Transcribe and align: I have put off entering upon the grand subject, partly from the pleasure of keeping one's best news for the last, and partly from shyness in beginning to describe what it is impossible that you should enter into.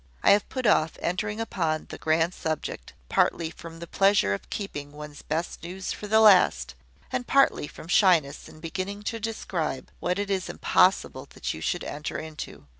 I 0.23 0.31
have 0.31 0.49
put 0.49 0.65
off 0.65 0.97
entering 0.99 1.39
upon 1.39 1.85
the 1.91 1.99
grand 1.99 2.33
subject, 2.33 2.93
partly 3.07 3.51
from 3.51 3.77
the 3.77 3.85
pleasure 3.85 4.33
of 4.33 4.49
keeping 4.49 4.91
one's 4.93 5.21
best 5.21 5.61
news 5.61 5.91
for 5.91 6.07
the 6.07 6.19
last, 6.19 6.73
and 7.11 7.27
partly 7.27 7.67
from 7.67 7.87
shyness 7.87 8.49
in 8.49 8.59
beginning 8.61 9.03
to 9.03 9.19
describe 9.19 9.91
what 9.99 10.17
it 10.17 10.31
is 10.31 10.49
impossible 10.49 11.27
that 11.35 11.53
you 11.53 11.61
should 11.61 11.83
enter 11.83 12.17
into. 12.17 12.65